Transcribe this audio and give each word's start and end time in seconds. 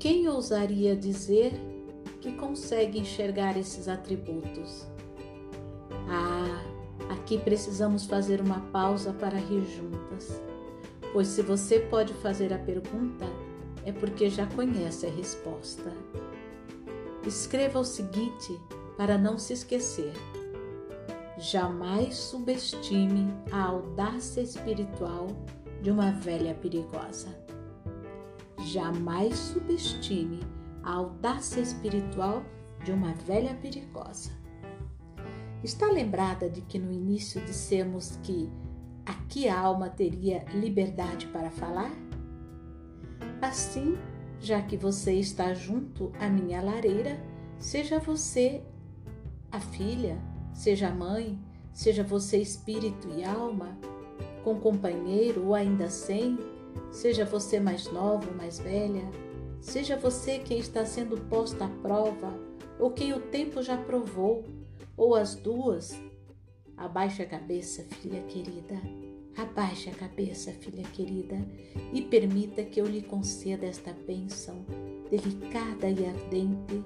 quem 0.00 0.26
ousaria 0.26 0.96
dizer 0.96 1.52
que 2.22 2.32
consegue 2.32 2.98
enxergar 2.98 3.58
esses 3.58 3.86
atributos? 3.86 4.86
Ah, 6.08 6.64
aqui 7.12 7.38
precisamos 7.38 8.06
fazer 8.06 8.40
uma 8.40 8.60
pausa 8.72 9.12
para 9.12 9.36
rir 9.36 9.62
juntas, 9.66 10.42
pois 11.12 11.28
se 11.28 11.42
você 11.42 11.80
pode 11.80 12.14
fazer 12.14 12.50
a 12.50 12.58
pergunta, 12.58 13.26
é 13.84 13.92
porque 13.92 14.30
já 14.30 14.46
conhece 14.46 15.06
a 15.06 15.10
resposta. 15.10 15.92
Escreva 17.26 17.78
o 17.78 17.84
seguinte 17.84 18.58
para 18.96 19.18
não 19.18 19.36
se 19.38 19.52
esquecer. 19.52 20.14
Jamais 21.36 22.16
subestime 22.16 23.34
a 23.52 23.64
audácia 23.64 24.40
espiritual 24.40 25.26
de 25.82 25.90
uma 25.90 26.10
velha 26.10 26.54
perigosa. 26.54 27.49
Jamais 28.66 29.36
subestime 29.36 30.40
a 30.82 30.94
audácia 30.94 31.60
espiritual 31.60 32.42
de 32.84 32.92
uma 32.92 33.12
velha 33.14 33.54
perigosa. 33.54 34.30
Está 35.62 35.90
lembrada 35.90 36.48
de 36.48 36.60
que 36.62 36.78
no 36.78 36.92
início 36.92 37.40
dissemos 37.44 38.18
que 38.22 38.50
aqui 39.04 39.48
a 39.48 39.58
alma 39.58 39.90
teria 39.90 40.44
liberdade 40.54 41.26
para 41.26 41.50
falar? 41.50 41.90
Assim, 43.42 43.96
já 44.40 44.62
que 44.62 44.76
você 44.76 45.14
está 45.14 45.52
junto 45.52 46.12
à 46.18 46.28
minha 46.28 46.62
lareira, 46.62 47.22
seja 47.58 47.98
você 47.98 48.62
a 49.52 49.60
filha, 49.60 50.18
seja 50.52 50.88
a 50.88 50.94
mãe, 50.94 51.38
seja 51.72 52.02
você 52.02 52.38
espírito 52.38 53.08
e 53.16 53.24
alma, 53.24 53.76
com 54.42 54.58
companheiro 54.58 55.46
ou 55.46 55.54
ainda 55.54 55.90
sem, 55.90 56.38
seja 56.90 57.24
você 57.24 57.60
mais 57.60 57.90
nova 57.92 58.28
ou 58.28 58.36
mais 58.36 58.58
velha, 58.58 59.08
seja 59.60 59.96
você 59.96 60.38
quem 60.38 60.58
está 60.58 60.84
sendo 60.84 61.16
posta 61.28 61.64
à 61.64 61.68
prova 61.68 62.50
ou 62.80 62.90
quem 62.90 63.12
o 63.12 63.20
tempo 63.20 63.62
já 63.62 63.76
provou, 63.76 64.42
ou 64.96 65.14
as 65.14 65.34
duas. 65.34 65.94
Abaixe 66.76 67.22
a 67.22 67.26
cabeça, 67.26 67.84
filha 68.00 68.22
querida. 68.22 68.80
Abaixe 69.36 69.90
a 69.90 69.94
cabeça, 69.94 70.50
filha 70.52 70.82
querida, 70.94 71.36
e 71.92 72.02
permita 72.02 72.64
que 72.64 72.80
eu 72.80 72.86
lhe 72.86 73.02
conceda 73.02 73.66
esta 73.66 73.92
bênção 73.92 74.64
delicada 75.10 75.88
e 75.88 76.06
ardente 76.06 76.82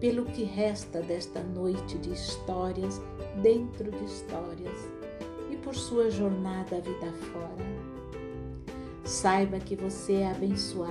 pelo 0.00 0.26
que 0.26 0.42
resta 0.42 1.00
desta 1.00 1.42
noite 1.42 1.96
de 1.98 2.12
histórias 2.12 3.00
dentro 3.40 3.90
de 3.90 4.04
histórias 4.04 4.78
e 5.50 5.56
por 5.56 5.74
sua 5.74 6.10
jornada 6.10 6.80
vida 6.80 7.12
fora. 7.32 7.95
Saiba 9.06 9.60
que 9.60 9.76
você 9.76 10.14
é 10.14 10.32
abençoada, 10.32 10.90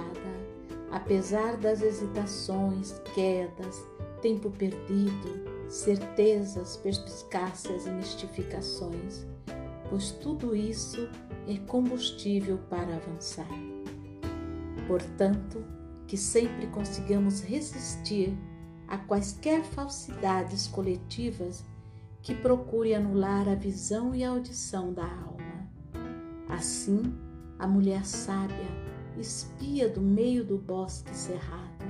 apesar 0.89 1.57
das 1.57 1.81
hesitações, 1.81 2.97
quedas, 3.13 3.83
tempo 4.21 4.49
perdido, 4.49 5.67
certezas, 5.67 6.77
perspicácias 6.77 7.85
e 7.85 7.89
mistificações, 7.89 9.25
pois 9.89 10.11
tudo 10.11 10.55
isso 10.55 11.09
é 11.45 11.57
combustível 11.67 12.57
para 12.69 12.95
avançar. 12.95 13.49
Portanto, 14.87 15.61
que 16.07 16.15
sempre 16.15 16.67
consigamos 16.67 17.41
resistir 17.41 18.33
a 18.87 18.97
quaisquer 18.97 19.61
falsidades 19.61 20.67
coletivas 20.67 21.65
que 22.21 22.33
procure 22.33 22.95
anular 22.95 23.49
a 23.49 23.55
visão 23.55 24.15
e 24.15 24.23
a 24.23 24.29
audição 24.29 24.93
da 24.93 25.03
alma. 25.03 25.69
Assim, 26.47 27.13
a 27.57 27.67
mulher 27.67 28.05
sábia 28.05 28.85
espia 29.17 29.87
do 29.87 30.01
meio 30.01 30.43
do 30.43 30.57
bosque 30.57 31.15
cerrado. 31.15 31.85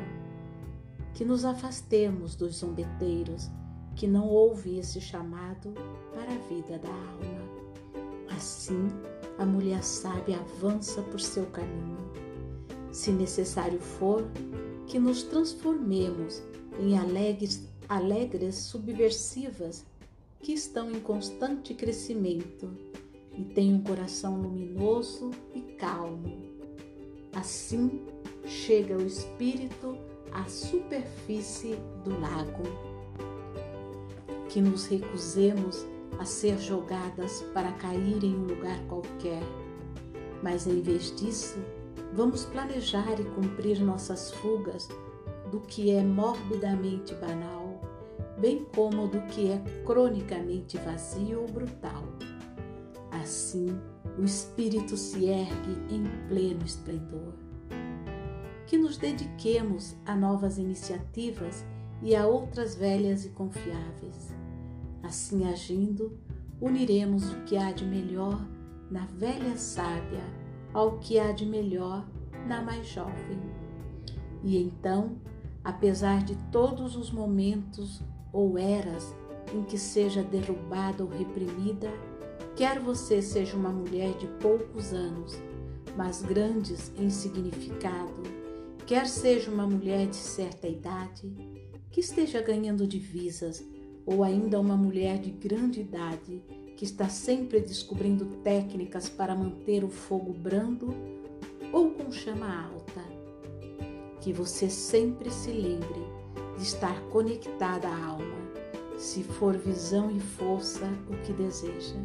Que 1.13 1.25
nos 1.25 1.45
afastemos 1.45 2.35
dos 2.35 2.57
zombeteiros 2.57 3.49
que 3.95 4.05
não 4.05 4.27
ouvem 4.27 4.79
esse 4.79 4.99
chamado 4.99 5.73
para 6.13 6.31
a 6.31 6.37
vida 6.49 6.77
da 6.77 6.89
alma. 6.89 8.35
Assim, 8.35 8.87
a 9.37 9.45
mulher 9.45 9.83
sábia 9.83 10.37
avança 10.37 11.01
por 11.03 11.19
seu 11.19 11.45
caminho. 11.47 11.97
Se 12.91 13.11
necessário 13.11 13.79
for, 13.79 14.25
que 14.85 14.99
nos 14.99 15.23
transformemos 15.23 16.43
em 16.79 16.97
alegres, 16.97 17.67
alegres 17.87 18.55
subversivas 18.55 19.85
que 20.41 20.53
estão 20.53 20.91
em 20.91 20.99
constante 20.99 21.73
crescimento 21.73 22.69
e 23.37 23.43
têm 23.43 23.73
um 23.73 23.81
coração 23.81 24.41
luminoso 24.41 25.31
e 25.53 25.61
calmo. 25.61 26.37
Assim 27.33 28.01
chega 28.45 28.95
o 28.95 29.05
espírito 29.05 29.97
à 30.31 30.45
superfície 30.45 31.77
do 32.03 32.19
lago. 32.19 32.63
Que 34.49 34.61
nos 34.61 34.85
recusemos 34.87 35.85
a 36.19 36.25
ser 36.25 36.57
jogadas 36.59 37.41
para 37.53 37.71
cair 37.73 38.23
em 38.23 38.35
um 38.35 38.43
lugar 38.43 38.79
qualquer, 38.87 39.43
mas 40.41 40.65
em 40.65 40.81
vez 40.81 41.13
disso, 41.15 41.59
vamos 42.13 42.45
planejar 42.45 43.19
e 43.19 43.23
cumprir 43.23 43.81
nossas 43.81 44.31
fugas 44.31 44.87
do 45.51 45.59
que 45.59 45.91
é 45.91 46.01
morbidamente 46.01 47.13
banal, 47.15 47.81
bem 48.37 48.65
como 48.73 49.07
do 49.07 49.21
que 49.27 49.49
é 49.49 49.61
cronicamente 49.85 50.77
vazio 50.77 51.41
ou 51.41 51.47
brutal. 51.47 52.03
Assim, 53.21 53.79
o 54.17 54.23
espírito 54.23 54.95
se 54.97 55.25
ergue 55.25 55.77
em 55.89 56.03
pleno 56.27 56.65
esplendor. 56.65 57.33
Que 58.67 58.77
nos 58.77 58.97
dediquemos 58.97 59.95
a 60.05 60.15
novas 60.15 60.57
iniciativas 60.57 61.65
e 62.01 62.15
a 62.15 62.25
outras 62.25 62.75
velhas 62.75 63.25
e 63.25 63.29
confiáveis. 63.29 64.33
Assim 65.03 65.47
agindo, 65.47 66.17
uniremos 66.59 67.31
o 67.31 67.41
que 67.41 67.57
há 67.57 67.71
de 67.71 67.85
melhor 67.85 68.45
na 68.89 69.05
velha 69.05 69.55
sábia 69.57 70.23
ao 70.73 70.97
que 70.99 71.19
há 71.19 71.31
de 71.31 71.45
melhor 71.45 72.05
na 72.47 72.61
mais 72.61 72.87
jovem. 72.87 73.39
E 74.43 74.57
então 74.61 75.17
apesar 75.65 76.23
de 76.23 76.35
todos 76.51 76.95
os 76.95 77.11
momentos 77.11 77.99
ou 78.31 78.55
eras 78.55 79.15
em 79.51 79.63
que 79.63 79.79
seja 79.79 80.23
derrubada 80.23 81.03
ou 81.03 81.09
reprimida, 81.09 81.89
quer 82.55 82.79
você 82.79 83.21
seja 83.21 83.57
uma 83.57 83.69
mulher 83.69 84.13
de 84.17 84.27
poucos 84.39 84.93
anos, 84.93 85.37
mas 85.97 86.21
grandes 86.21 86.91
em 86.97 87.09
significado, 87.09 88.23
quer 88.85 89.07
seja 89.07 89.51
uma 89.51 89.67
mulher 89.67 90.07
de 90.07 90.15
certa 90.15 90.67
idade, 90.67 91.33
que 91.91 91.99
esteja 91.99 92.41
ganhando 92.41 92.87
divisas, 92.87 93.63
ou 94.05 94.23
ainda 94.23 94.59
uma 94.59 94.77
mulher 94.77 95.17
de 95.19 95.31
grande 95.31 95.81
idade, 95.81 96.41
que 96.77 96.85
está 96.85 97.09
sempre 97.09 97.59
descobrindo 97.59 98.25
técnicas 98.43 99.09
para 99.09 99.35
manter 99.35 99.83
o 99.83 99.89
fogo 99.89 100.31
brando 100.31 100.93
ou 101.73 101.91
com 101.91 102.11
chama 102.11 102.67
alta. 102.67 103.01
Que 104.21 104.31
você 104.31 104.69
sempre 104.69 105.31
se 105.31 105.51
lembre 105.51 106.05
de 106.57 106.63
estar 106.63 107.01
conectada 107.09 107.87
à 107.87 108.05
alma, 108.05 108.45
se 108.97 109.23
for 109.23 109.57
visão 109.57 110.11
e 110.11 110.19
força 110.19 110.85
o 111.09 111.17
que 111.25 111.33
deseja, 111.33 111.95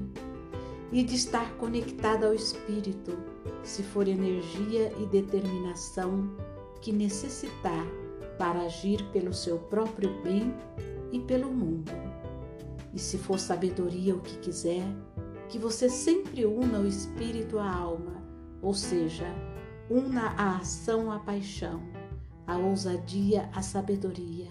e 0.93 1.03
de 1.03 1.15
estar 1.15 1.57
conectada 1.57 2.27
ao 2.27 2.35
espírito, 2.35 3.17
se 3.63 3.83
for 3.83 4.09
energia 4.09 4.93
e 4.99 5.07
determinação 5.07 6.31
que 6.81 6.93
necessitar 6.93 7.87
para 8.39 8.63
agir 8.63 9.03
pelo 9.13 9.33
seu 9.33 9.59
próprio 9.59 10.23
bem 10.23 10.55
e 11.13 11.21
pelo 11.21 11.53
mundo. 11.53 11.93
E 12.93 12.99
se 12.99 13.19
for 13.19 13.39
sabedoria 13.39 14.15
o 14.15 14.21
que 14.21 14.37
quiser, 14.39 14.85
que 15.49 15.59
você 15.59 15.89
sempre 15.89 16.45
una 16.45 16.81
o 16.81 16.87
espírito 16.87 17.59
à 17.59 17.71
alma, 17.71 18.23
ou 18.63 18.75
seja, 18.75 19.27
una 19.89 20.29
a 20.37 20.57
ação 20.57 21.11
à 21.11 21.19
paixão 21.19 21.81
a 22.51 22.59
ousadia, 22.59 23.49
a 23.55 23.63
sabedoria, 23.63 24.49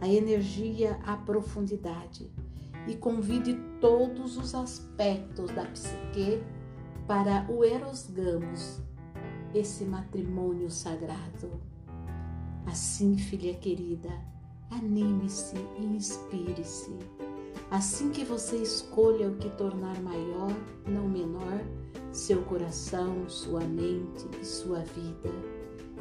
a 0.00 0.08
energia, 0.08 0.98
a 1.04 1.16
profundidade 1.16 2.28
e 2.86 2.94
convide 2.94 3.54
todos 3.80 4.36
os 4.36 4.54
aspectos 4.54 5.50
da 5.52 5.64
psique 5.66 6.42
para 7.06 7.46
o 7.50 7.64
Eros 7.64 8.08
Gamos, 8.10 8.80
esse 9.54 9.84
matrimônio 9.84 10.70
sagrado. 10.70 11.50
Assim, 12.66 13.16
filha 13.16 13.54
querida, 13.54 14.10
anime-se 14.70 15.56
e 15.78 15.84
inspire-se. 15.84 16.96
Assim 17.70 18.10
que 18.10 18.24
você 18.24 18.56
escolha 18.56 19.28
o 19.28 19.36
que 19.36 19.50
tornar 19.50 20.00
maior, 20.00 20.52
não 20.86 21.08
menor, 21.08 21.60
seu 22.12 22.42
coração, 22.42 23.28
sua 23.28 23.60
mente 23.60 24.26
e 24.40 24.44
sua 24.44 24.80
vida 24.80 25.56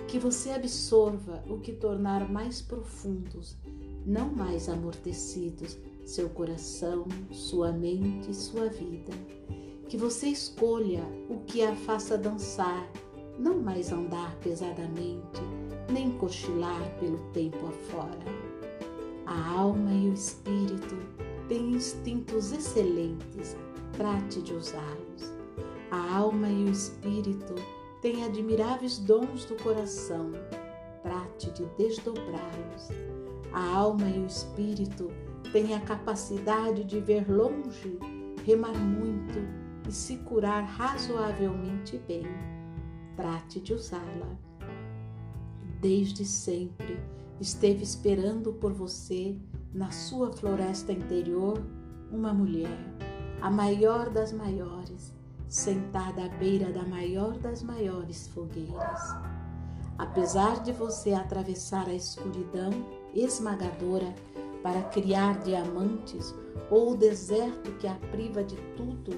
que 0.07 0.19
você 0.19 0.51
absorva 0.51 1.43
o 1.47 1.59
que 1.59 1.73
tornar 1.73 2.29
mais 2.29 2.61
profundos, 2.61 3.57
não 4.05 4.29
mais 4.29 4.69
amortecidos, 4.69 5.77
seu 6.06 6.30
coração, 6.30 7.06
sua 7.31 7.72
mente 7.72 8.30
e 8.30 8.34
sua 8.34 8.69
vida. 8.69 9.12
Que 9.90 9.98
você 9.98 10.28
escolha 10.28 11.04
o 11.30 11.40
que 11.42 11.63
a 11.63 11.75
faça 11.75 12.18
dançar, 12.18 12.90
não 13.38 13.60
mais 13.60 13.92
andar 13.92 14.36
pesadamente, 14.38 15.42
nem 15.92 16.12
cochilar 16.12 16.98
pelo 17.00 17.18
tempo 17.34 17.66
afora. 17.68 18.46
A 19.25 19.52
alma 19.52 19.92
e 19.92 20.10
o 20.10 20.13
espírito 20.13 20.96
têm 21.48 21.74
instintos 21.74 22.52
excelentes, 22.52 23.57
trate 23.94 24.42
de 24.42 24.54
usá-los. 24.54 25.34
A 25.92 26.18
alma 26.18 26.48
e 26.48 26.66
o 26.66 26.69
espírito 26.69 27.56
têm 28.02 28.24
admiráveis 28.24 29.00
dons 29.00 29.46
do 29.46 29.56
coração, 29.63 30.31
trate 31.02 31.52
de 31.52 31.66
desdobrá-los. 31.78 32.90
A 33.52 33.75
alma 33.75 34.07
e 34.10 34.19
o 34.19 34.25
espírito 34.25 35.07
têm 35.07 35.25
a 35.74 35.80
capacidade 35.80 36.84
de 36.84 37.00
ver 37.00 37.31
longe, 37.31 37.98
remar 38.44 38.78
muito 38.78 39.40
e 39.88 39.92
se 39.92 40.18
curar 40.18 40.66
razoavelmente 40.66 41.98
bem. 41.98 42.25
Trate 43.16 43.62
de 43.62 43.74
usá-la. 43.74 44.38
Desde 45.80 46.25
sempre 46.25 47.00
esteve 47.40 47.84
esperando 47.84 48.52
por 48.52 48.74
você 48.74 49.38
na 49.74 49.92
sua 49.92 50.30
floresta 50.34 50.92
interior 50.92 51.66
uma 52.12 52.34
mulher, 52.34 52.78
a 53.42 53.50
maior 53.50 54.10
das 54.10 54.34
maiores, 54.34 55.13
sentada 55.48 56.25
à 56.25 56.28
beira 56.28 56.69
da 56.74 56.84
maior 56.84 57.38
das 57.38 57.63
maiores 57.63 58.28
fogueiras. 58.28 59.16
Apesar 59.98 60.62
de 60.63 60.74
você 60.74 61.13
atravessar 61.13 61.88
a 61.88 61.94
escuridão 61.94 62.72
esmagadora 63.13 64.13
para 64.65 64.81
criar 64.85 65.38
diamantes 65.44 66.33
ou 66.71 66.94
o 66.94 66.97
deserto 66.97 67.71
que 67.73 67.88
a 67.88 67.94
priva 68.09 68.44
de 68.44 68.56
tudo, 68.75 69.12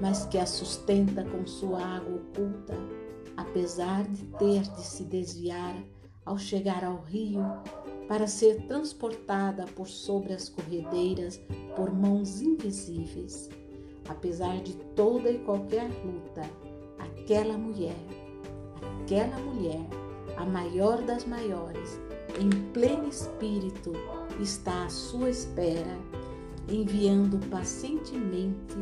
mas 0.00 0.24
que 0.24 0.38
a 0.38 0.46
sustenta 0.46 1.22
com 1.22 1.46
sua 1.46 1.84
água 1.84 2.16
oculta, 2.16 2.72
apesar 3.36 4.04
de 4.04 4.24
ter 4.38 4.62
de 4.62 4.80
se 4.80 5.04
desviar 5.04 5.76
ao 6.24 6.38
chegar 6.38 6.82
ao 6.82 7.02
rio 7.02 7.42
para 8.08 8.26
ser 8.26 8.66
transportada 8.68 9.66
por 9.76 9.86
sobre 9.86 10.32
as 10.32 10.48
corredeiras 10.48 11.38
por 11.76 11.92
mãos 11.92 12.40
invisíveis. 12.40 13.50
Apesar 14.08 14.62
de 14.62 14.76
toda 14.94 15.30
e 15.30 15.40
qualquer 15.40 15.90
luta, 16.06 16.40
aquela 16.98 17.58
mulher, 17.58 17.98
aquela 19.02 19.36
mulher, 19.40 19.86
a 20.38 20.46
maior 20.46 21.02
das 21.02 21.26
maiores, 21.26 22.00
em 22.38 22.50
pleno 22.72 23.08
espírito, 23.08 23.92
está 24.40 24.84
à 24.84 24.88
sua 24.88 25.30
espera, 25.30 25.98
enviando 26.68 27.38
pacientemente 27.48 28.76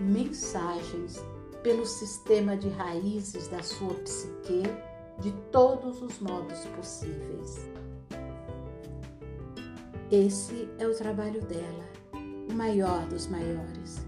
mensagens 0.00 1.24
pelo 1.62 1.86
sistema 1.86 2.56
de 2.56 2.68
raízes 2.68 3.48
da 3.48 3.62
sua 3.62 3.94
psique 3.94 4.62
de 5.20 5.32
todos 5.52 6.02
os 6.02 6.18
modos 6.18 6.64
possíveis. 6.76 7.68
Esse 10.10 10.68
é 10.78 10.86
o 10.86 10.94
trabalho 10.96 11.40
dela, 11.42 11.84
o 12.50 12.52
maior 12.52 13.06
dos 13.06 13.26
maiores. 13.26 14.04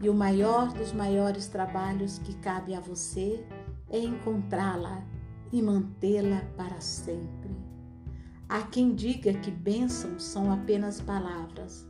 E 0.00 0.08
o 0.08 0.14
maior 0.14 0.72
dos 0.72 0.92
maiores 0.92 1.46
trabalhos 1.46 2.18
que 2.18 2.34
cabe 2.36 2.74
a 2.74 2.80
você 2.80 3.44
é 3.88 3.98
encontrá-la 3.98 5.04
e 5.52 5.60
mantê-la 5.62 6.42
para 6.56 6.80
sempre. 6.80 7.41
Há 8.52 8.60
quem 8.60 8.94
diga 8.94 9.32
que 9.32 9.50
bênçãos 9.50 10.24
são 10.24 10.52
apenas 10.52 11.00
palavras, 11.00 11.86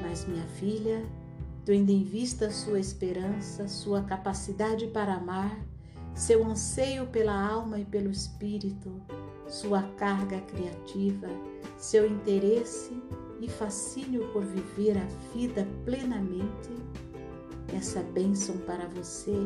mas 0.00 0.26
minha 0.26 0.46
filha, 0.46 1.04
tendo 1.62 1.90
em 1.90 2.02
vista 2.02 2.50
sua 2.50 2.80
esperança, 2.80 3.68
sua 3.68 4.02
capacidade 4.04 4.86
para 4.86 5.16
amar, 5.16 5.62
seu 6.14 6.42
anseio 6.42 7.06
pela 7.08 7.38
alma 7.38 7.78
e 7.78 7.84
pelo 7.84 8.10
espírito, 8.10 8.90
sua 9.46 9.82
carga 9.98 10.40
criativa, 10.40 11.28
seu 11.76 12.06
interesse 12.06 12.98
e 13.38 13.46
fascínio 13.46 14.26
por 14.32 14.42
viver 14.42 14.96
a 14.96 15.04
vida 15.34 15.68
plenamente, 15.84 16.70
essa 17.76 18.02
bênção 18.02 18.56
para 18.56 18.88
você 18.88 19.36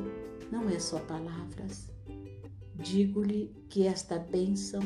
não 0.53 0.69
é 0.69 0.79
só 0.79 1.01
palavras. 1.01 1.91
Digo-lhe 2.77 3.53
que 3.69 3.89
esta 3.89 4.21
bênção 4.21 4.83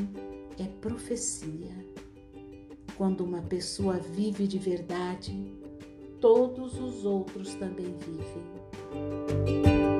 é 0.61 0.67
profecia. 0.81 1.73
Quando 2.97 3.23
uma 3.23 3.41
pessoa 3.41 3.97
vive 3.97 4.45
de 4.45 4.59
verdade, 4.59 5.53
todos 6.19 6.77
os 6.79 7.05
outros 7.05 7.55
também 7.55 7.95
vivem. 7.97 9.98